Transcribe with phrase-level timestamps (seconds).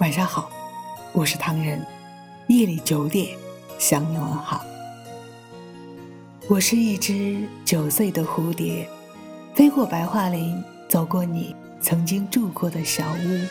[0.00, 0.50] 晚上好，
[1.12, 1.84] 我是唐人。
[2.48, 3.36] 夜里九点
[3.78, 4.64] 向你问好。
[6.48, 8.88] 我是一只九岁的蝴蝶，
[9.54, 13.46] 飞过白桦林，走过你曾经住过的小屋，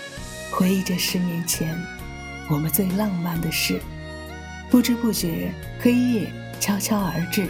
[0.49, 1.77] 回忆着十年前
[2.49, 3.79] 我们最浪漫的事。
[4.71, 7.47] 不知不觉，黑夜悄悄而至，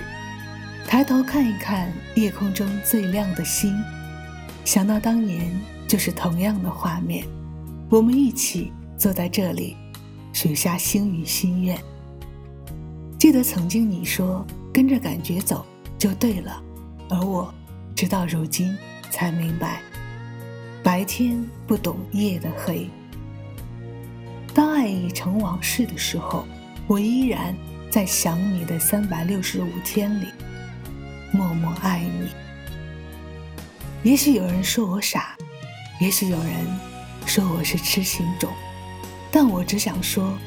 [0.86, 3.82] 抬头看一看夜空中最亮的星，
[4.66, 5.50] 想到当年
[5.88, 7.26] 就是同样的画面，
[7.90, 8.74] 我们一起。
[9.00, 9.78] 坐在这里，
[10.34, 11.80] 许下心语心愿。
[13.18, 15.66] 记得曾经你说跟着感觉走
[15.98, 16.62] 就对了，
[17.10, 17.54] 而我
[17.96, 18.78] 直到如今
[19.10, 19.82] 才明白，
[20.84, 22.90] 白天不懂夜的黑。
[24.54, 26.46] 当爱已成往事的时候，
[26.86, 27.56] 我依然
[27.90, 30.26] 在想你的三百六十五天里，
[31.32, 32.28] 默默爱你。
[34.04, 35.38] 也许有人说我傻，
[36.02, 36.54] 也许有人
[37.26, 38.52] 说我是痴情种。
[39.32, 40.38] 但我只想说，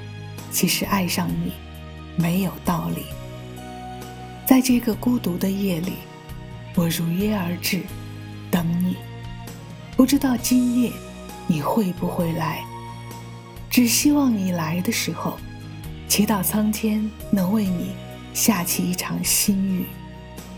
[0.51, 1.53] 其实爱上你
[2.17, 3.05] 没有道理。
[4.47, 5.95] 在这个孤独的夜里，
[6.75, 7.83] 我如约而至，
[8.51, 8.97] 等你。
[9.97, 10.91] 不知道今夜
[11.47, 12.65] 你会不会来？
[13.71, 15.39] 只希望你来的时候，
[16.09, 17.93] 祈祷苍天能为你
[18.35, 19.87] 下起一场新雨，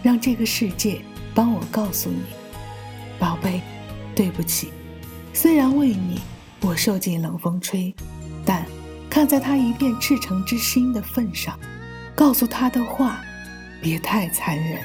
[0.03, 1.01] 让这个世界
[1.35, 2.23] 帮我告诉你，
[3.19, 3.61] 宝贝，
[4.15, 4.73] 对不起。
[5.33, 6.21] 虽然为你，
[6.65, 7.95] 我受尽冷风吹。
[8.45, 8.65] 但
[9.11, 11.59] 看在他一片赤诚之心的份上，
[12.15, 13.23] 告诉他的话，
[13.83, 14.81] 别太残忍。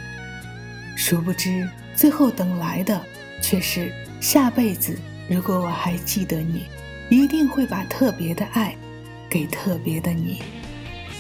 [0.98, 3.02] 殊不知，最后等来的
[3.42, 5.00] 却是下辈子。
[5.30, 6.66] 如果我还记得你，
[7.10, 8.76] 一定会把特别的爱
[9.30, 10.42] 给特别的你。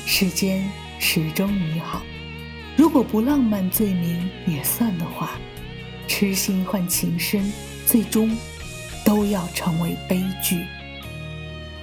[0.05, 2.01] 世间始终你好。
[2.75, 5.31] 如果不浪漫罪名也算的话，
[6.07, 7.51] 痴心换情深，
[7.85, 8.35] 最终
[9.09, 10.67] 都要成为悲剧。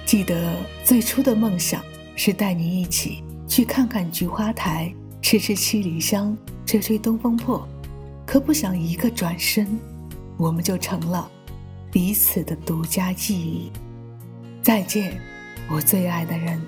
[0.05, 1.83] 记得最初的梦想
[2.15, 4.89] 是带你一起去看看菊花台，
[5.21, 7.67] 吃吃七里香，吹吹东风破。
[8.25, 9.77] 可不想一个转身，
[10.37, 11.29] 我们就成了
[11.91, 13.73] 彼此的独家记忆。
[14.61, 15.19] 再见，
[15.69, 16.61] 我最爱的人。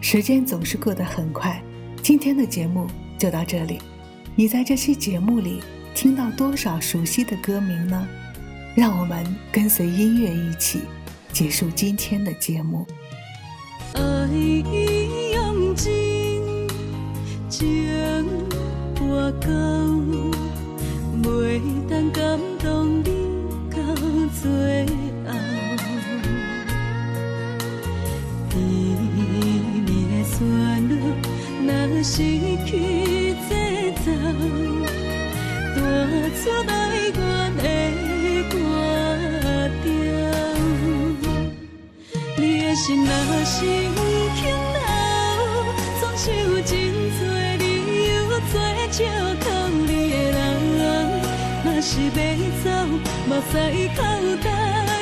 [0.00, 1.62] 时间总是过得很快，
[2.02, 3.78] 今天的节目就到这里。
[4.34, 5.62] 你在这期节目里
[5.94, 8.08] 听到多少熟悉的歌名呢？
[8.74, 10.80] 让我们跟随音乐一起。
[11.32, 12.86] 结束今天的节目。
[13.94, 14.00] 爱
[14.32, 16.68] 已用尽
[17.48, 17.88] 情
[19.00, 19.48] 我够，
[21.22, 23.10] 袂当感动你
[23.70, 23.76] 到
[24.42, 25.32] 最后。
[28.48, 28.58] 甜
[29.84, 30.38] 蜜的旋
[30.88, 30.92] 律，
[31.66, 31.68] 若
[32.02, 32.12] 失
[32.64, 32.70] 去
[33.44, 33.52] 节
[34.04, 34.06] 奏，
[35.74, 35.76] 弹
[36.42, 36.70] 出来
[37.10, 37.18] 阮
[37.56, 37.62] 的。
[51.86, 52.08] 是要
[52.64, 52.66] 走，
[53.28, 53.52] 目屎
[53.94, 54.00] 口
[54.42, 54.48] 干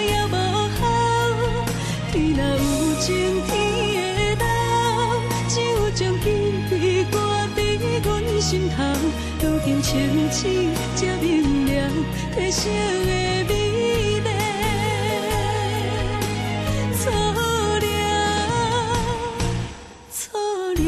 [0.05, 0.35] 也无
[0.75, 0.83] 效。
[2.11, 2.61] 天若有
[2.99, 3.07] 情
[3.47, 3.49] 天
[4.19, 4.45] 会留，
[5.49, 6.27] 只有将紧
[6.69, 6.73] 闭
[7.05, 7.15] 挂
[7.55, 7.59] 在
[8.03, 8.11] 阮
[8.41, 8.77] 心头。
[9.41, 9.89] 如今清
[10.33, 11.25] 醒才明
[11.67, 11.71] 了，
[12.35, 13.11] 褪色的
[13.49, 13.51] 美
[14.19, 14.23] 丽
[16.99, 17.01] 错
[17.79, 17.85] 了，
[20.11, 20.21] 错
[20.75, 20.81] 了。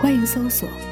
[0.00, 0.66] 欢迎搜索“